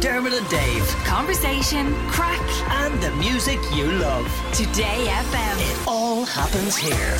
Dermot 0.00 0.32
and 0.32 0.48
Dave. 0.48 0.86
Conversation, 1.04 1.92
crack, 2.08 2.40
And 2.70 3.02
the 3.02 3.10
music 3.16 3.58
you 3.74 3.90
love. 3.90 4.26
Today 4.54 5.06
FM. 5.08 5.58
It 5.58 5.88
all 5.88 6.24
happens 6.24 6.76
here. 6.76 7.18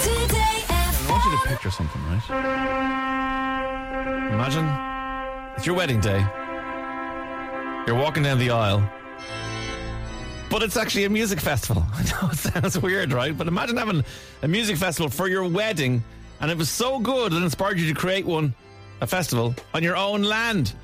Today 0.00 0.62
FM. 0.68 1.08
I 1.08 1.10
want 1.10 1.24
you 1.24 1.32
to 1.32 1.48
picture 1.48 1.70
something, 1.72 2.00
right? 2.06 2.22
Imagine 4.32 4.68
it's 5.56 5.66
your 5.66 5.74
wedding 5.74 5.98
day. 6.00 6.24
You're 7.88 7.98
walking 7.98 8.22
down 8.22 8.38
the 8.38 8.50
aisle, 8.50 8.88
but 10.50 10.62
it's 10.62 10.76
actually 10.76 11.06
a 11.06 11.10
music 11.10 11.40
festival. 11.40 11.84
I 11.92 12.02
know 12.04 12.30
it 12.30 12.36
sounds 12.36 12.78
weird, 12.78 13.12
right? 13.12 13.36
But 13.36 13.48
imagine 13.48 13.76
having 13.76 14.04
a 14.42 14.48
music 14.48 14.76
festival 14.76 15.10
for 15.10 15.26
your 15.26 15.48
wedding, 15.48 16.04
and 16.40 16.48
it 16.48 16.56
was 16.56 16.70
so 16.70 17.00
good 17.00 17.32
it 17.32 17.42
inspired 17.42 17.80
you 17.80 17.92
to 17.92 17.98
create 17.98 18.24
one, 18.24 18.54
a 19.00 19.06
festival, 19.08 19.56
on 19.74 19.82
your 19.82 19.96
own 19.96 20.22
land. 20.22 20.74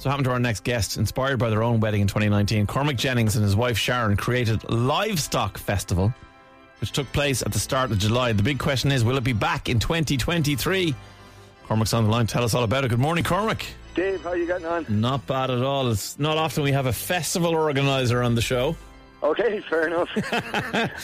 So 0.00 0.08
happened 0.08 0.24
to 0.24 0.30
our 0.32 0.40
next 0.40 0.64
guest, 0.64 0.96
inspired 0.96 1.38
by 1.38 1.50
their 1.50 1.62
own 1.62 1.78
wedding 1.78 2.00
in 2.00 2.06
2019. 2.06 2.66
Cormac 2.66 2.96
Jennings 2.96 3.36
and 3.36 3.44
his 3.44 3.54
wife 3.54 3.76
Sharon 3.76 4.16
created 4.16 4.68
Livestock 4.70 5.58
Festival 5.58 6.12
which 6.80 6.92
took 6.92 7.06
place 7.12 7.42
at 7.42 7.52
the 7.52 7.58
start 7.58 7.90
of 7.90 7.98
July. 7.98 8.32
The 8.32 8.42
big 8.42 8.58
question 8.58 8.90
is, 8.90 9.04
will 9.04 9.18
it 9.18 9.22
be 9.24 9.34
back 9.34 9.68
in 9.68 9.78
2023? 9.78 10.94
Cormac's 11.66 11.92
on 11.92 12.04
the 12.04 12.10
line. 12.10 12.26
Tell 12.26 12.42
us 12.42 12.54
all 12.54 12.64
about 12.64 12.84
it. 12.86 12.88
Good 12.88 12.98
morning, 12.98 13.22
Cormac. 13.22 13.66
Dave, 13.94 14.22
how 14.22 14.32
you 14.32 14.46
getting 14.46 14.64
on? 14.66 14.86
Not 14.88 15.26
bad 15.26 15.50
at 15.50 15.62
all. 15.62 15.90
It's 15.90 16.18
not 16.18 16.38
often 16.38 16.62
we 16.62 16.72
have 16.72 16.86
a 16.86 16.92
festival 16.94 17.54
organizer 17.54 18.22
on 18.22 18.34
the 18.34 18.40
show. 18.40 18.74
Okay, 19.22 19.60
fair 19.60 19.88
enough. 19.88 20.08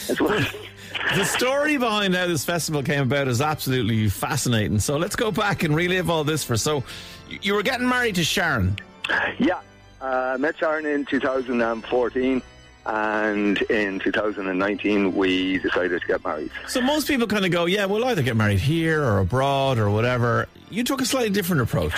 The 1.15 1.25
story 1.25 1.77
behind 1.77 2.15
how 2.15 2.25
this 2.27 2.43
festival 2.43 2.81
came 2.81 3.03
about 3.03 3.27
is 3.27 3.39
absolutely 3.39 4.09
fascinating. 4.09 4.79
So 4.79 4.97
let's 4.97 5.15
go 5.15 5.31
back 5.31 5.61
and 5.63 5.75
relive 5.75 6.09
all 6.09 6.23
this 6.23 6.43
for. 6.43 6.57
So 6.57 6.83
you- 7.29 7.39
you 7.43 7.53
were 7.53 7.61
getting 7.61 7.87
married 7.87 8.15
to 8.15 8.23
Sharon. 8.23 8.77
Yeah, 9.39 9.61
uh, 10.01 10.37
met 10.39 10.57
Sharon 10.57 10.85
in 10.85 11.05
2014, 11.05 12.41
and 12.85 13.61
in 13.63 13.99
2019 13.99 15.15
we 15.15 15.57
decided 15.59 16.01
to 16.01 16.07
get 16.07 16.23
married. 16.23 16.51
So 16.67 16.81
most 16.81 17.07
people 17.07 17.27
kind 17.27 17.45
of 17.45 17.51
go, 17.51 17.65
yeah, 17.65 17.85
we'll 17.85 18.05
either 18.05 18.21
get 18.21 18.35
married 18.35 18.59
here 18.59 19.03
or 19.03 19.19
abroad 19.19 19.77
or 19.77 19.89
whatever. 19.89 20.47
You 20.69 20.83
took 20.83 21.01
a 21.01 21.05
slightly 21.05 21.29
different 21.29 21.61
approach. 21.61 21.93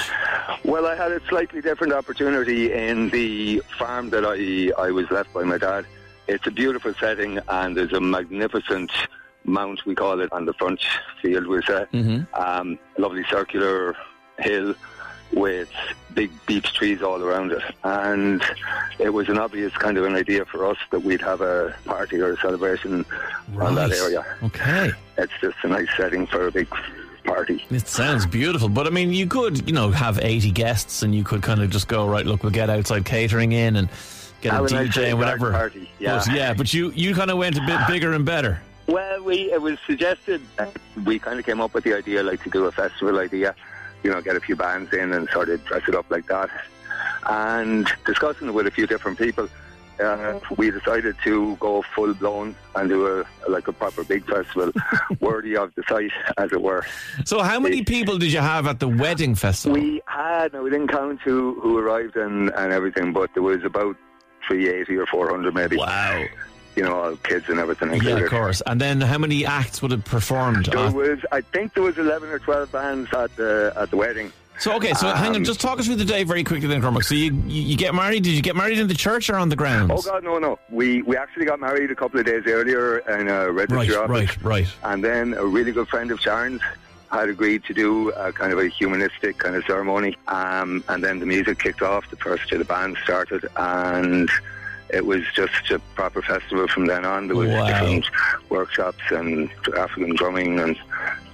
Well, 0.63 0.85
I 0.85 0.95
had 0.95 1.11
a 1.11 1.21
slightly 1.27 1.61
different 1.61 1.93
opportunity 1.93 2.71
in 2.71 3.09
the 3.09 3.61
farm 3.77 4.09
that 4.11 4.25
I, 4.25 4.71
I 4.81 4.91
was 4.91 5.09
left 5.09 5.33
by 5.33 5.43
my 5.43 5.57
dad. 5.57 5.85
It's 6.27 6.45
a 6.45 6.51
beautiful 6.51 6.93
setting, 6.99 7.39
and 7.47 7.75
there's 7.75 7.93
a 7.93 7.99
magnificent 8.01 8.91
mount, 9.45 9.85
we 9.85 9.95
call 9.95 10.19
it, 10.19 10.31
on 10.31 10.45
the 10.45 10.53
front 10.53 10.79
field, 11.21 11.47
we 11.47 11.61
say. 11.63 11.85
Um, 12.33 12.77
a 12.97 13.01
lovely 13.01 13.23
circular 13.29 13.95
hill 14.37 14.75
with 15.31 15.69
big 16.13 16.31
beech 16.47 16.73
trees 16.73 17.01
all 17.01 17.21
around 17.23 17.51
it. 17.51 17.61
And 17.83 18.43
it 18.97 19.09
was 19.09 19.29
an 19.29 19.37
obvious 19.37 19.71
kind 19.73 19.97
of 19.97 20.05
an 20.05 20.15
idea 20.15 20.45
for 20.45 20.65
us 20.65 20.77
that 20.91 21.01
we'd 21.01 21.21
have 21.21 21.41
a 21.41 21.75
party 21.85 22.19
or 22.19 22.33
a 22.33 22.37
celebration 22.37 23.05
on 23.59 23.75
that 23.75 23.91
area. 23.91 24.25
Okay. 24.43 24.91
It's 25.17 25.33
just 25.41 25.57
a 25.63 25.67
nice 25.67 25.87
setting 25.95 26.25
for 26.27 26.47
a 26.47 26.51
big 26.51 26.67
party. 27.25 27.63
It 27.69 27.87
sounds 27.87 28.25
beautiful, 28.25 28.69
but 28.69 28.87
I 28.87 28.89
mean, 28.89 29.13
you 29.13 29.27
could, 29.27 29.67
you 29.67 29.73
know, 29.73 29.91
have 29.91 30.19
80 30.19 30.51
guests 30.51 31.03
and 31.03 31.13
you 31.13 31.23
could 31.23 31.43
kind 31.43 31.61
of 31.61 31.69
just 31.69 31.87
go, 31.87 32.07
right, 32.07 32.25
look, 32.25 32.43
we'll 32.43 32.51
get 32.51 32.69
outside 32.69 33.05
catering 33.05 33.51
in 33.51 33.75
and 33.75 33.89
get 34.41 34.51
Have 34.53 34.63
a 34.63 34.65
a 34.65 34.69
nice 34.71 34.87
DJ 34.89 35.09
and 35.09 35.19
whatever. 35.19 35.51
party, 35.51 35.89
yeah. 35.99 36.23
But, 36.25 36.35
yeah, 36.35 36.53
but 36.53 36.73
you, 36.73 36.91
you 36.91 37.13
kind 37.13 37.29
of 37.29 37.37
went 37.37 37.57
a 37.57 37.61
bit 37.65 37.79
bigger 37.87 38.13
and 38.13 38.25
better. 38.25 38.61
Well, 38.87 39.23
we 39.23 39.51
it 39.51 39.61
was 39.61 39.77
suggested. 39.85 40.41
We 41.05 41.19
kind 41.19 41.37
of 41.37 41.45
came 41.45 41.61
up 41.61 41.75
with 41.75 41.83
the 41.83 41.93
idea, 41.95 42.23
like 42.23 42.41
to 42.41 42.49
do 42.49 42.65
a 42.65 42.71
festival 42.71 43.19
idea. 43.19 43.53
You 44.03 44.11
know, 44.11 44.21
get 44.21 44.35
a 44.35 44.39
few 44.39 44.55
bands 44.55 44.93
in 44.93 45.11
and 45.13 45.29
sort 45.29 45.49
of 45.49 45.63
dress 45.65 45.83
it 45.87 45.95
up 45.95 46.09
like 46.09 46.27
that. 46.27 46.49
And 47.27 47.87
discussing 48.05 48.47
it 48.47 48.53
with 48.53 48.67
a 48.67 48.71
few 48.71 48.87
different 48.87 49.17
people, 49.17 49.49
uh, 49.99 50.39
we 50.57 50.71
decided 50.71 51.15
to 51.23 51.55
go 51.57 51.81
full 51.93 52.13
blown 52.13 52.55
and 52.75 52.89
do 52.89 53.05
a 53.07 53.25
like 53.49 53.67
a 53.67 53.73
proper 53.73 54.03
big 54.03 54.25
festival, 54.25 54.71
worthy 55.19 55.57
of 55.57 55.73
the 55.75 55.83
site, 55.87 56.11
as 56.37 56.51
it 56.53 56.61
were. 56.61 56.85
So, 57.25 57.41
how 57.41 57.59
many 57.59 57.83
people 57.83 58.17
did 58.17 58.31
you 58.31 58.39
have 58.39 58.67
at 58.67 58.79
the 58.79 58.87
wedding 58.87 59.35
festival? 59.35 59.79
We 59.79 60.01
had, 60.05 60.53
now 60.53 60.61
we 60.61 60.69
didn't 60.69 60.87
count 60.89 61.19
who, 61.21 61.59
who 61.61 61.77
arrived 61.77 62.15
and, 62.15 62.49
and 62.51 62.71
everything, 62.71 63.11
but 63.11 63.33
there 63.33 63.43
was 63.43 63.63
about 63.63 63.97
380 64.47 64.97
or 64.97 65.05
400 65.05 65.53
maybe. 65.53 65.77
wow. 65.77 66.25
You 66.75 66.83
know, 66.83 66.93
all 67.01 67.15
kids 67.17 67.45
and 67.49 67.59
everything 67.59 67.93
Yeah, 68.01 68.17
of 68.17 68.29
course. 68.29 68.61
And 68.65 68.79
then 68.79 69.01
how 69.01 69.17
many 69.17 69.45
acts 69.45 69.81
would 69.81 69.91
have 69.91 70.05
performed? 70.05 70.65
There 70.67 70.77
at- 70.79 70.93
was, 70.93 71.19
I 71.31 71.41
think 71.41 71.73
there 71.73 71.83
was 71.83 71.97
11 71.97 72.29
or 72.29 72.39
12 72.39 72.71
bands 72.71 73.09
at 73.13 73.35
the 73.35 73.73
at 73.75 73.89
the 73.89 73.97
wedding. 73.97 74.31
so, 74.59 74.73
okay, 74.75 74.93
so 74.93 75.07
hang 75.09 75.31
on, 75.31 75.35
Um, 75.37 75.43
just 75.43 75.59
talk 75.59 75.79
us 75.79 75.85
through 75.87 75.95
the 75.95 76.05
day 76.05 76.23
very 76.23 76.43
quickly 76.43 76.67
then, 76.67 76.81
Cormac. 76.81 77.03
So, 77.03 77.15
you, 77.15 77.33
you, 77.47 77.61
you 77.63 77.77
get 77.77 77.93
married. 77.95 78.23
Did 78.23 78.33
you 78.33 78.41
get 78.41 78.55
married 78.55 78.77
in 78.77 78.87
the 78.87 78.93
church 78.93 79.29
or 79.29 79.35
on 79.35 79.49
the 79.49 79.55
grounds? 79.55 79.91
Oh 79.93 80.01
God, 80.01 80.23
no, 80.23 80.37
no. 80.39 80.59
We 80.69 81.01
we 81.01 81.17
actually 81.17 81.45
got 81.45 81.59
married 81.59 81.91
a 81.91 81.95
couple 81.95 82.19
of 82.19 82.25
days 82.25 82.43
earlier 82.45 82.99
in 82.99 83.27
a 83.27 83.51
registry 83.51 83.95
Right, 83.95 84.09
office, 84.09 84.37
right, 84.43 84.43
right. 84.43 84.67
and 84.83 85.03
then 85.03 85.33
a 85.33 85.45
really 85.45 85.71
good 85.71 85.87
friend 85.89 86.11
of 86.11 86.19
Sharon's 86.21 86.61
had 87.11 87.27
agreed 87.27 87.63
to 87.65 87.73
do 87.73 88.11
a 88.11 88.31
kind 88.31 88.53
of 88.53 88.59
a 88.59 88.67
humanistic 88.67 89.39
kind 89.39 89.55
of 89.55 89.65
ceremony, 89.65 90.15
um, 90.27 90.83
and 90.89 91.03
then 91.03 91.19
the 91.19 91.25
music 91.25 91.57
kicked 91.59 91.81
off. 91.81 92.07
The 92.11 92.17
first 92.17 92.51
of 92.51 92.59
the 92.59 92.65
band 92.65 92.97
started, 93.03 93.47
and 93.57 94.29
it 94.89 95.05
was 95.05 95.23
just 95.35 95.71
a 95.71 95.79
proper 95.95 96.21
festival 96.21 96.67
from 96.67 96.85
then 96.87 97.05
on. 97.05 97.27
There 97.27 97.35
was 97.35 97.49
Wow. 97.49 97.67
different 97.67 98.05
workshops 98.49 99.03
and 99.11 99.49
African 99.77 100.15
drumming 100.15 100.59
and 100.59 100.75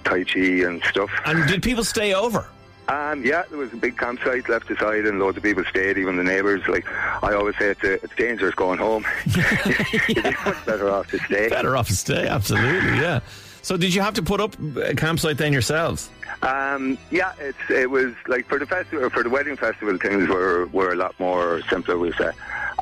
Tai 0.04 0.24
Chi 0.26 0.40
and 0.40 0.84
stuff. 0.86 1.10
And 1.26 1.48
did 1.48 1.64
people 1.64 1.84
stay 1.84 2.14
over? 2.14 2.46
Um, 2.88 3.26
yeah, 3.26 3.44
there 3.50 3.58
was 3.58 3.74
a 3.74 3.78
big 3.78 3.98
campsite 3.98 4.48
left 4.48 4.70
aside, 4.70 5.06
and 5.06 5.18
loads 5.20 5.38
of 5.38 5.42
people 5.44 5.64
stayed, 5.66 5.98
even 5.98 6.18
the 6.18 6.24
neighbours. 6.24 6.68
Like 6.68 6.86
I 7.24 7.34
always 7.34 7.58
say, 7.58 7.70
it's, 7.70 7.84
uh 7.84 7.98
it's 8.04 8.16
dangerous 8.16 8.54
going 8.54 8.78
home. 8.78 9.04
Much 9.36 10.66
better 10.66 10.90
off 10.92 11.08
to 11.12 11.18
stay. 11.20 11.50
Better 11.50 11.76
off 11.76 11.88
to 11.88 11.96
stay, 11.96 12.28
absolutely, 12.28 13.00
yeah. 13.00 13.22
So, 13.64 13.76
did 13.78 13.96
you 13.96 14.02
have 14.02 14.14
to 14.14 14.22
put 14.22 14.40
up 14.40 14.56
a 14.78 14.94
campsite 14.94 15.40
then 15.40 15.52
yourselves? 15.52 16.10
Um, 16.44 17.00
yeah, 17.10 17.34
it's 17.40 17.58
it 17.72 17.90
was 17.90 18.14
like 18.28 18.48
for 18.48 18.60
the 18.60 18.68
festival, 18.68 19.10
for 19.10 19.24
the 19.24 19.30
wedding 19.30 19.58
festival, 19.58 19.98
things 19.98 20.30
were 20.30 20.68
were 20.68 20.92
a 20.92 20.96
lot 20.96 21.20
more 21.20 21.62
simpler. 21.70 21.98
We 21.98 22.12
say. 22.14 22.30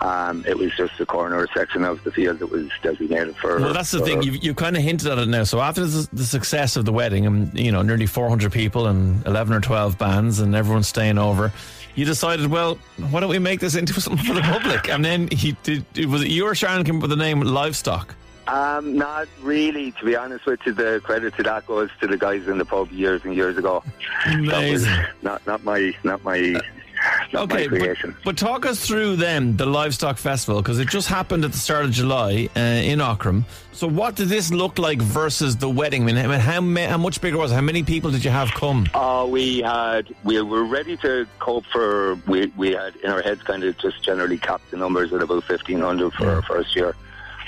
Um, 0.02 0.44
it 0.48 0.58
was 0.58 0.76
just 0.76 1.00
a 1.00 1.06
corner 1.06 1.48
section 1.56 1.84
of 1.84 2.04
the 2.04 2.12
field 2.12 2.40
that 2.40 2.48
was 2.48 2.70
designated 2.82 3.36
for. 3.38 3.60
Well, 3.60 3.74
that's 3.74 3.92
the 3.92 4.00
for- 4.00 4.06
thing. 4.06 4.24
You've, 4.24 4.44
you've 4.44 4.56
kind 4.56 4.76
of 4.76 4.84
hinted 4.84 5.08
at 5.08 5.18
it 5.18 5.28
now. 5.28 5.44
So 5.44 5.62
after 5.62 5.86
the, 5.86 6.08
the 6.12 6.26
success 6.26 6.76
of 6.76 6.86
the 6.86 6.94
wedding, 6.94 7.26
and 7.26 7.58
you 7.58 7.72
know, 7.72 7.82
nearly 7.82 8.06
400 8.08 8.52
people 8.52 8.88
and 8.88 9.26
11 9.26 9.54
or 9.54 9.60
12 9.62 9.98
bands, 9.98 10.40
and 10.40 10.56
everyone 10.56 10.84
staying 10.84 11.18
over, 11.18 11.52
you 11.96 12.06
decided, 12.06 12.48
well, 12.48 12.80
why 13.12 13.20
don't 13.20 13.30
we 13.30 13.40
make 13.40 13.60
this 13.60 13.76
into 13.76 13.94
something 14.02 14.26
for 14.26 14.34
the 14.34 14.42
public? 14.42 14.90
And 14.90 15.06
then 15.06 15.28
he 15.30 15.56
did. 15.64 15.86
It 15.96 16.08
was 16.08 16.24
it 16.24 16.30
you 16.30 16.46
or 16.46 16.56
Sharon 16.56 16.84
came 16.84 16.98
up 16.98 17.04
with 17.04 17.12
the 17.12 17.18
name 17.18 17.42
Livestock? 17.42 18.16
Um, 18.48 18.98
not 18.98 19.30
really, 19.42 19.92
to 19.94 20.06
be 20.06 20.18
honest 20.18 20.46
with 20.46 20.60
you. 20.66 20.74
The 20.74 21.00
credit 21.02 21.34
to 21.38 21.44
that 21.44 21.66
goes 21.66 21.90
to 22.02 22.08
the 22.08 22.18
guys 22.18 22.48
in 22.48 22.58
the 22.58 22.66
pub 22.66 22.92
years 22.92 23.24
and 23.24 23.34
years 23.34 23.58
ago. 23.58 23.84
Amazing. 24.26 24.92
not 25.22 25.46
not 25.48 25.64
my 25.64 25.96
not 26.04 26.24
my 26.26 26.40
not 26.40 26.64
Okay, 27.36 27.68
but, 27.68 27.98
but 28.24 28.38
talk 28.38 28.66
us 28.66 28.86
through 28.86 29.16
then 29.16 29.58
the 29.58 29.66
Livestock 29.66 30.18
Festival 30.18 30.62
because 30.62 30.80
it 30.80 30.88
just 30.88 31.08
happened 31.08 31.44
at 31.44 31.52
the 31.52 31.58
start 31.58 31.86
of 31.86 31.92
July 31.92 32.48
uh, 32.56 32.60
in 32.60 33.00
Aughrim. 33.00 33.44
So 33.72 33.88
what 33.88 34.16
did 34.16 34.28
this 34.28 34.52
look 34.52 34.78
like 34.78 35.02
versus 35.02 35.58
the 35.58 35.70
wedding? 35.70 36.04
I 36.04 36.28
mean, 36.28 36.40
how, 36.40 36.62
ma- 36.62 36.88
how 36.88 36.98
much 36.98 37.22
bigger 37.22 37.38
was 37.38 37.52
it? 37.52 37.56
How 37.56 37.62
many 37.62 37.82
people 37.82 38.12
did 38.12 38.24
you 38.24 38.30
have 38.30 38.52
come? 38.52 38.88
Uh, 38.94 39.26
we 39.28 39.62
had 39.62 40.14
we 40.24 40.40
were 40.42 40.64
ready 40.64 40.96
to 40.98 41.28
cope 41.40 41.66
for 41.66 42.16
we 42.28 42.48
we 42.56 42.72
had 42.72 42.96
in 42.98 43.10
our 43.10 43.22
heads 43.22 43.42
kind 43.42 43.64
of 43.64 43.78
just 43.80 44.04
generally 44.04 44.38
capped 44.38 44.70
the 44.70 44.78
numbers 44.78 45.12
at 45.12 45.22
about 45.22 45.44
fifteen 45.46 45.80
hundred 45.80 46.14
for 46.14 46.30
our 46.30 46.42
first 46.44 46.76
year, 46.76 46.96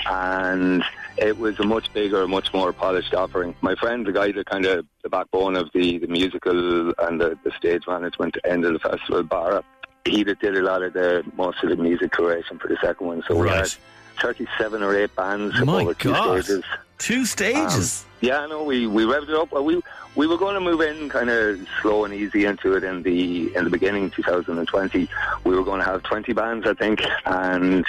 and 0.06 0.82
it 1.16 1.38
was 1.38 1.58
a 1.60 1.64
much 1.64 1.92
bigger, 1.94 2.26
much 2.28 2.52
more 2.52 2.72
polished 2.72 3.14
offering. 3.14 3.54
My 3.62 3.74
friend, 3.76 4.04
the 4.04 4.12
guy 4.12 4.32
that 4.32 4.46
kind 4.46 4.66
of 4.66 4.84
the 5.02 5.08
backbone 5.08 5.56
of 5.56 5.70
the 5.72 5.98
the 5.98 6.08
musical 6.08 6.92
and 6.98 7.20
the, 7.20 7.38
the 7.44 7.52
stage 7.52 7.82
management 7.86 8.36
end 8.44 8.64
of 8.64 8.72
the 8.72 8.78
festival, 8.80 9.22
Barra, 9.22 9.62
he 10.06 10.22
that 10.24 10.38
did 10.40 10.56
a 10.56 10.62
lot 10.62 10.82
of 10.82 10.92
the 10.92 11.24
most 11.36 11.62
of 11.62 11.70
the 11.70 11.76
music 11.76 12.12
creation 12.12 12.58
for 12.58 12.68
the 12.68 12.76
second 12.80 13.06
one. 13.06 13.22
So 13.28 13.34
we 13.36 13.46
Right. 13.48 13.58
had 13.58 13.74
thirty 14.20 14.46
seven 14.58 14.82
or 14.82 14.94
eight 14.96 15.14
bands 15.16 15.54
My 15.64 15.82
over 15.82 15.94
two 15.94 16.12
God. 16.12 16.44
stages. 16.44 16.64
Two 16.98 17.26
stages. 17.26 18.04
Um, 18.04 18.10
yeah, 18.22 18.46
no, 18.46 18.62
we 18.64 18.86
we 18.86 19.04
revved 19.04 19.28
it 19.28 19.34
up. 19.34 19.52
Well, 19.52 19.64
we 19.64 19.82
we 20.14 20.26
were 20.26 20.38
going 20.38 20.54
to 20.54 20.60
move 20.60 20.80
in 20.80 21.10
kind 21.10 21.28
of 21.28 21.60
slow 21.82 22.06
and 22.06 22.14
easy 22.14 22.46
into 22.46 22.72
it 22.74 22.82
in 22.84 23.02
the 23.02 23.54
in 23.54 23.64
the 23.64 23.70
beginning, 23.70 24.10
2020. 24.12 25.06
We 25.44 25.54
were 25.54 25.62
going 25.62 25.80
to 25.80 25.84
have 25.84 26.02
20 26.04 26.32
bands, 26.32 26.66
I 26.66 26.72
think, 26.72 27.02
and 27.26 27.84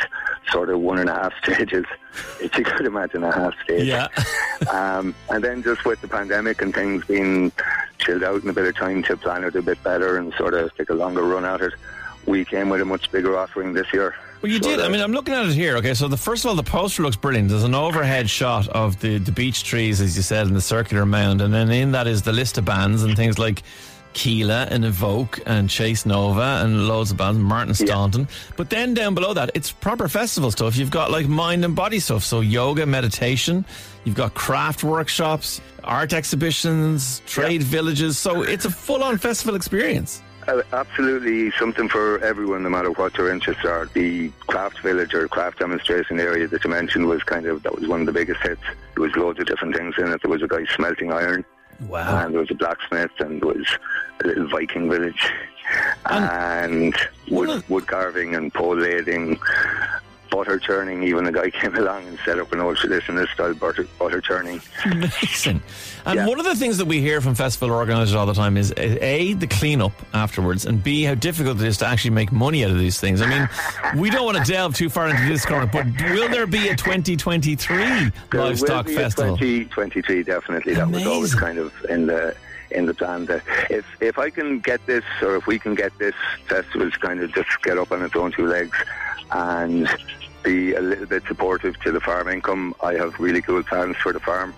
sort 0.52 0.70
of 0.70 0.80
one 0.82 1.00
and 1.00 1.10
a 1.10 1.14
half 1.14 1.32
stages, 1.44 1.86
if 2.42 2.58
you 2.58 2.66
could 2.66 2.86
imagine 2.86 3.24
a 3.24 3.32
half 3.32 3.54
stage. 3.64 3.86
yeah. 3.88 4.08
Um, 4.74 5.14
and 5.30 5.44
then 5.44 5.62
just 5.62 5.86
with 5.86 6.02
the 6.02 6.08
pandemic 6.08 6.64
and 6.64 6.74
things 6.74 7.06
being 7.06 7.52
chilled 8.00 8.24
out 8.24 8.42
and 8.42 8.50
a 8.50 8.54
bit 8.54 8.66
of 8.66 8.76
time 8.76 9.04
to 9.04 9.16
plan 9.16 9.44
it 9.44 9.56
a 9.56 9.62
bit 9.62 9.82
better 9.84 10.18
and 10.18 10.34
sort 10.34 10.56
of 10.56 10.76
take 10.76 10.90
a 10.90 10.96
longer 10.96 11.22
run 11.22 11.46
at 11.46 11.62
it, 11.62 11.74
we 12.28 12.46
came 12.46 12.70
with 12.70 12.82
a 12.82 12.86
much 12.86 13.12
bigger 13.12 13.38
offering 13.38 13.74
this 13.74 13.92
year. 13.94 14.14
Well, 14.42 14.52
you 14.52 14.62
So 14.62 14.70
did. 14.70 14.80
I 14.82 14.90
mean, 14.90 15.02
I'm 15.02 15.14
looking 15.14 15.34
at 15.34 15.46
it 15.48 15.54
here. 15.54 15.78
Okay, 15.78 15.96
so 15.96 16.08
the 16.08 16.18
first 16.18 16.46
of 16.46 16.50
all, 16.50 16.56
the 16.56 16.64
poster 16.64 17.02
looks 17.02 17.16
brilliant. 17.16 17.50
There's 17.50 17.64
an 17.64 17.74
overhead 17.74 18.30
shot 18.30 18.68
of 18.68 19.00
the, 19.00 19.18
the 19.18 19.32
beech 19.32 19.64
trees, 19.64 20.00
as 20.00 20.16
you 20.16 20.22
said, 20.22 20.46
in 20.46 20.54
the 20.54 20.62
circular 20.62 21.06
mound, 21.06 21.42
and 21.42 21.52
then 21.54 21.72
in 21.72 21.92
that 21.94 22.06
is 22.06 22.22
the 22.22 22.34
list 22.34 22.58
of 22.58 22.66
bands 22.66 23.02
and 23.04 23.16
things 23.16 23.40
like 23.40 23.64
Keela 24.14 24.68
and 24.70 24.84
Evoke 24.86 25.40
and 25.46 25.70
Chase 25.70 26.06
Nova 26.06 26.62
and 26.64 26.88
loads 26.88 27.12
of 27.12 27.18
bands, 27.18 27.40
Martin 27.40 27.74
Staunton. 27.74 28.28
But 28.58 28.70
then 28.70 28.94
down 28.94 29.16
below 29.16 29.34
that, 29.34 29.52
it's 29.54 29.72
proper 29.72 30.08
festival 30.08 30.52
stuff. 30.52 30.76
You've 30.76 30.92
got 30.92 31.10
like 31.10 31.28
mind 31.28 31.64
and 31.66 31.76
body 31.76 32.00
stuff. 32.00 32.24
So 32.24 32.42
yoga, 32.42 32.86
meditation. 32.86 33.66
You've 34.06 34.16
got 34.16 34.34
craft 34.34 34.84
workshops, 34.84 35.62
art 35.84 36.14
exhibitions, 36.14 37.22
trade 37.26 37.64
villages. 37.64 38.18
So 38.18 38.44
it's 38.44 38.66
a 38.66 38.72
full 38.72 39.04
on 39.04 39.18
festival 39.18 39.56
experience. 39.56 40.22
Uh, 40.48 40.62
absolutely 40.72 41.52
something 41.60 41.90
for 41.90 42.20
everyone, 42.24 42.64
no 42.64 42.70
matter 42.70 42.90
what 42.92 43.18
your 43.18 43.30
interests 43.32 43.66
are. 43.66 43.86
The 43.94 44.30
craft 44.48 44.80
village 44.80 45.14
or 45.14 45.28
craft 45.28 45.60
demonstration 45.60 46.20
area 46.22 46.48
that 46.48 46.64
you 46.64 46.70
mentioned 46.70 47.06
was 47.08 47.22
kind 47.24 47.46
of 47.48 47.64
that 47.64 47.76
was 47.78 47.88
one 47.88 48.00
of 48.00 48.06
the 48.06 48.14
biggest 48.14 48.42
hits. 48.42 48.62
There 48.96 49.04
was 49.04 49.14
loads 49.18 49.40
of 49.42 49.46
different 49.48 49.76
things 49.76 49.96
in 49.98 50.08
it. 50.08 50.22
There 50.22 50.32
was 50.32 50.42
a 50.42 50.48
guy 50.48 50.64
smelting 50.74 51.12
iron, 51.12 51.44
Wow. 51.90 52.24
and 52.24 52.34
there 52.34 52.40
was 52.40 52.50
a 52.52 52.56
blacksmith, 52.56 53.12
and 53.20 53.42
there 53.42 53.50
was 53.50 53.68
a 54.24 54.28
little 54.28 54.48
Viking 54.48 54.90
village, 54.90 55.30
and 56.06 56.96
wood, 57.30 57.64
wood 57.70 57.88
carving 57.88 58.34
and 58.34 58.54
pole 58.54 58.76
lathing. 58.78 59.38
Butter 60.30 60.60
churning, 60.60 61.04
even 61.04 61.26
a 61.28 61.32
guy 61.32 61.50
came 61.62 61.76
along 61.76 62.06
and 62.08 62.18
set 62.26 62.40
up 62.40 62.52
an 62.54 62.60
old 62.60 62.78
traditionalist 62.78 63.34
style 63.34 63.54
butter, 63.54 63.88
butter 64.00 64.22
churning. 64.22 64.62
Amazing. 64.86 65.62
And 66.06 66.16
Yeah. 66.20 66.26
one 66.28 66.40
of 66.40 66.46
the 66.46 66.56
things 66.56 66.78
that 66.78 66.86
we 66.86 67.02
hear 67.02 67.22
from 67.22 67.36
festival 67.36 67.72
organisers 67.76 68.16
all 68.16 68.26
the 68.26 68.34
time 68.34 68.58
is 68.58 68.74
eh, 68.78 68.98
A, 69.02 69.34
the 69.34 69.48
cleanup 69.48 69.92
afterwards, 70.14 70.66
and 70.66 70.82
B, 70.84 71.04
how 71.04 71.16
difficult 71.16 71.60
it 71.62 71.68
is 71.68 71.78
to 71.80 71.86
actually 71.88 72.12
make 72.12 72.32
money 72.32 72.64
out 72.64 72.72
of 72.72 72.80
these 72.80 73.00
things. 73.00 73.22
I 73.22 73.28
mean, 73.28 73.50
we 74.00 74.10
don't 74.10 74.26
want 74.26 74.38
to 74.38 74.44
delve 74.52 74.76
too 74.76 74.90
far 74.90 75.10
into 75.10 75.26
this, 75.28 75.46
Cormac, 75.46 75.72
but 75.72 75.86
will 76.12 76.30
there 76.30 76.48
be 76.48 76.70
a 76.70 76.76
2023 76.76 77.76
There 77.78 78.12
livestock 78.42 78.88
festival? 78.88 79.38
2023, 79.38 80.24
definitely. 80.24 80.74
That 80.76 80.90
was 80.90 81.06
always 81.06 81.36
kind 81.36 81.58
of 81.58 81.74
in 81.90 82.08
the 82.08 82.36
in 82.72 82.86
the 82.86 82.94
plan. 82.94 83.26
That 83.26 83.42
if 83.70 83.86
if 84.02 84.18
I 84.20 84.30
can 84.30 84.60
get 84.60 84.86
this, 84.86 85.04
or 85.22 85.36
if 85.38 85.48
we 85.48 85.58
can 85.58 85.74
get 85.76 85.98
this 86.00 86.16
festival 86.48 86.90
to 86.92 87.00
kind 87.00 87.22
of 87.22 87.34
just 87.34 87.50
get 87.64 87.78
up 87.78 87.92
on 87.92 88.02
its 88.02 88.16
own 88.16 88.32
two 88.32 88.46
legs 88.48 88.78
and 89.32 89.88
be 90.44 90.74
a 90.76 90.82
little 90.82 91.06
bit 91.06 91.24
supportive 91.28 91.80
to 91.82 91.92
the 91.92 92.00
farm 92.00 92.28
income, 92.28 92.74
I 92.82 92.94
have 92.94 93.20
really 93.20 93.42
cool 93.42 93.64
plans 93.64 93.96
for 93.98 94.14
the 94.14 94.20
farm 94.20 94.54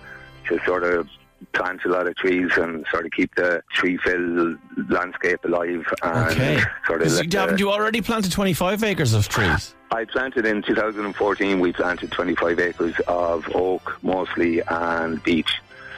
to 0.48 0.58
sort 0.64 0.84
of 0.84 1.08
plant 1.52 1.80
a 1.86 1.88
lot 1.88 2.06
of 2.06 2.14
trees 2.16 2.50
and 2.56 2.84
sort 2.90 3.06
of 3.06 3.12
keep 3.12 3.34
the 3.34 3.62
tree 3.72 3.96
filled 3.96 4.58
landscape 4.90 5.42
alive 5.44 5.86
and 6.02 6.30
Okay. 6.32 6.60
sort 6.86 7.00
of 7.02 7.10
So 7.10 7.22
let 7.22 7.32
haven't 7.32 7.60
you 7.60 7.70
already 7.70 8.02
planted 8.02 8.30
25 8.30 8.84
acres 8.84 9.14
of 9.14 9.26
trees? 9.28 9.74
I 9.90 10.04
planted 10.04 10.44
in 10.46 10.62
2014. 10.62 11.58
We 11.58 11.72
planted 11.72 12.12
25 12.12 12.60
acres 12.60 12.94
of 13.08 13.48
oak 13.56 13.98
mostly 14.02 14.60
and 14.68 15.20
beech. 15.24 15.50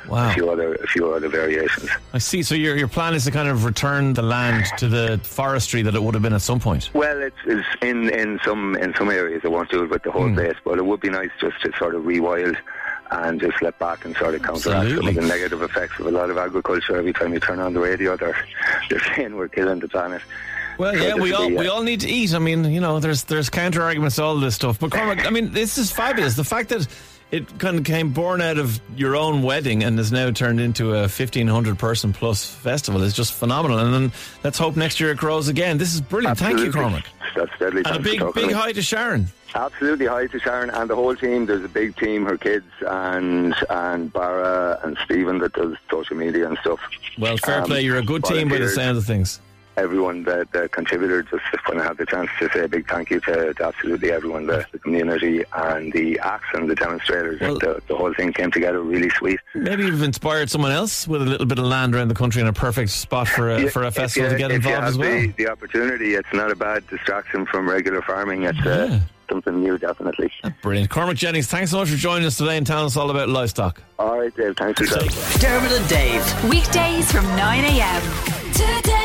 Wow. 0.08 0.30
A 0.30 0.34
few 0.34 0.50
other, 0.50 0.74
a 0.74 0.86
few 0.88 1.12
other 1.12 1.28
variations. 1.28 1.88
I 2.12 2.18
see. 2.18 2.42
So 2.42 2.54
your, 2.54 2.76
your 2.76 2.88
plan 2.88 3.14
is 3.14 3.24
to 3.24 3.30
kind 3.30 3.48
of 3.48 3.64
return 3.64 4.12
the 4.14 4.22
land 4.22 4.66
to 4.78 4.88
the 4.88 5.20
forestry 5.22 5.82
that 5.82 5.94
it 5.94 6.02
would 6.02 6.14
have 6.14 6.22
been 6.22 6.32
at 6.32 6.42
some 6.42 6.58
point. 6.60 6.90
Well, 6.94 7.20
it's, 7.22 7.36
it's 7.46 7.66
in 7.82 8.08
in 8.10 8.40
some 8.44 8.76
in 8.76 8.94
some 8.94 9.10
areas. 9.10 9.42
I 9.44 9.48
won't 9.48 9.70
do 9.70 9.84
it 9.84 9.90
with 9.90 10.02
the 10.02 10.10
whole 10.10 10.28
Hmm. 10.28 10.34
place, 10.34 10.56
but 10.64 10.78
it 10.78 10.84
would 10.84 11.00
be 11.00 11.10
nice 11.10 11.30
just 11.40 11.60
to 11.62 11.72
sort 11.78 11.94
of 11.94 12.02
rewild 12.02 12.56
and 13.10 13.40
just 13.40 13.60
let 13.62 13.78
back 13.78 14.04
and 14.04 14.16
sort 14.16 14.34
of 14.34 14.42
counteract 14.42 14.88
some 14.88 15.06
of 15.08 15.14
the 15.14 15.20
negative 15.20 15.60
effects 15.62 15.98
of 16.00 16.06
a 16.06 16.10
lot 16.10 16.30
of 16.30 16.38
agriculture. 16.38 16.96
Every 16.96 17.12
time 17.12 17.32
you 17.34 17.40
turn 17.40 17.60
on 17.60 17.74
the 17.74 17.80
radio, 17.80 18.16
they're 18.20 18.36
they're 18.90 19.02
saying 19.14 19.36
we're 19.36 19.48
killing 19.48 19.80
the 19.80 19.88
planet. 19.88 20.22
Well, 20.78 20.94
So 20.94 21.00
yeah, 21.06 21.14
we 21.14 21.32
all 21.34 21.48
be, 21.48 21.56
uh, 21.58 21.60
we 21.60 21.68
all 21.68 21.82
need 21.82 22.00
to 22.00 22.08
eat. 22.08 22.32
I 22.34 22.38
mean, 22.38 22.64
you 22.64 22.80
know, 22.80 22.98
there's 22.98 23.24
there's 23.24 23.50
counter 23.50 23.82
arguments 23.82 24.16
to 24.16 24.22
all 24.24 24.36
this 24.40 24.54
stuff. 24.54 24.80
But 24.80 24.90
Cormac, 24.90 25.26
I 25.26 25.30
mean, 25.30 25.52
this 25.52 25.76
is 25.78 25.92
fabulous. 25.92 26.34
The 26.34 26.44
fact 26.44 26.70
that 26.70 26.88
it 27.32 27.58
kind 27.58 27.76
of 27.78 27.84
came 27.84 28.12
born 28.12 28.40
out 28.40 28.58
of 28.58 28.80
your 28.96 29.16
own 29.16 29.42
wedding 29.42 29.82
and 29.82 29.98
has 29.98 30.12
now 30.12 30.30
turned 30.30 30.60
into 30.60 30.90
a 30.94 31.00
1500 31.08 31.78
person 31.78 32.12
plus 32.12 32.44
festival 32.44 33.02
it's 33.02 33.16
just 33.16 33.32
phenomenal. 33.32 33.78
And 33.78 33.92
then 33.92 34.12
let's 34.44 34.58
hope 34.58 34.76
next 34.76 35.00
year 35.00 35.10
it 35.10 35.16
grows 35.16 35.48
again. 35.48 35.78
This 35.78 35.94
is 35.94 36.00
brilliant. 36.00 36.38
Thank 36.38 36.58
you, 36.60 36.66
Absolutely. 36.66 36.90
Cormac. 37.00 37.06
That's 37.34 37.58
deadly. 37.58 37.82
And 37.86 37.96
a 37.96 38.00
big 38.00 38.20
big 38.34 38.52
hi 38.52 38.72
to 38.72 38.82
Sharon. 38.82 39.26
Absolutely, 39.54 40.06
hi 40.06 40.26
to 40.28 40.38
Sharon 40.38 40.70
and 40.70 40.88
the 40.88 40.94
whole 40.94 41.14
team. 41.16 41.44
There's 41.46 41.64
a 41.64 41.68
big 41.68 41.96
team, 41.96 42.24
her 42.26 42.36
kids 42.38 42.66
and 42.86 43.54
and 43.70 44.12
Barra 44.12 44.78
and 44.84 44.96
Stephen 45.04 45.38
that 45.38 45.54
does 45.54 45.74
social 45.90 46.16
media 46.16 46.46
and 46.48 46.58
stuff. 46.58 46.80
Well, 47.18 47.36
fair 47.38 47.58
Um, 47.60 47.64
play. 47.64 47.80
You're 47.82 47.98
a 47.98 48.02
good 48.04 48.24
team 48.24 48.48
by 48.48 48.56
the 48.58 48.66
volunteers. 48.66 48.74
sound 48.74 48.98
of 48.98 49.04
things. 49.06 49.40
Everyone 49.78 50.22
that, 50.24 50.52
that 50.52 50.72
contributed, 50.72 51.26
just 51.30 51.42
when 51.68 51.80
I 51.80 51.84
have 51.84 51.96
the 51.96 52.04
chance 52.04 52.28
to 52.40 52.50
say 52.52 52.64
a 52.64 52.68
big 52.68 52.86
thank 52.88 53.08
you 53.10 53.20
to, 53.20 53.54
to 53.54 53.64
absolutely 53.64 54.12
everyone, 54.12 54.46
the, 54.46 54.66
the 54.70 54.78
community 54.78 55.44
and 55.54 55.90
the 55.94 56.18
acts 56.18 56.44
and 56.52 56.68
the 56.68 56.74
demonstrators. 56.74 57.40
Well- 57.40 57.58
the, 57.58 57.80
the 57.88 57.96
whole 57.96 58.12
thing 58.12 58.32
came 58.34 58.50
together 58.50 58.80
really 58.82 59.08
sweet. 59.10 59.40
Maybe 59.54 59.84
you've 59.84 60.02
inspired 60.02 60.50
someone 60.50 60.72
else 60.72 61.08
with 61.08 61.22
a 61.22 61.24
little 61.24 61.46
bit 61.46 61.58
of 61.58 61.64
land 61.64 61.94
around 61.94 62.08
the 62.08 62.14
country 62.14 62.40
and 62.42 62.48
a 62.50 62.52
perfect 62.52 62.90
spot 62.90 63.28
for 63.28 63.50
a, 63.50 63.62
Yeah, 63.62 63.68
for 63.70 63.84
a 63.84 63.90
festival 63.90 64.28
you- 64.30 64.34
to 64.34 64.38
get 64.38 64.50
if 64.50 64.64
you 64.64 64.70
involved 64.70 64.88
as 64.88 64.98
well. 64.98 65.10
The, 65.20 65.26
the 65.38 65.48
opportunity, 65.50 66.14
it's 66.16 66.32
not 66.34 66.50
a 66.50 66.56
bad 66.56 66.86
distraction 66.88 67.46
from 67.46 67.66
regular 67.68 68.02
farming. 68.02 68.42
It's 68.42 68.58
uh, 68.66 68.88
Yeah. 68.90 69.00
something 69.30 69.58
new, 69.62 69.78
definitely. 69.78 70.30
Brilliant. 70.60 70.90
Cormac 70.90 71.16
Jennings, 71.16 71.46
thanks 71.46 71.70
so 71.70 71.78
much 71.78 71.88
for 71.88 71.96
joining 71.96 72.26
us 72.26 72.36
today 72.36 72.58
and 72.58 72.66
telling 72.66 72.84
us 72.86 72.96
all 72.98 73.10
about 73.10 73.30
livestock. 73.30 73.80
All 73.98 74.18
right, 74.20 74.36
Dave. 74.36 74.54
Thanks 74.58 74.80
for 74.86 74.86
that. 74.98 75.38
Dermot 75.40 75.72
and 75.72 75.88
Dave. 75.88 76.44
Weekdays 76.50 77.10
from 77.10 77.24
9 77.36 77.64
a.m. 77.64 78.02
Today 78.52 79.01